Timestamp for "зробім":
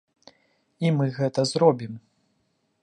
1.51-1.93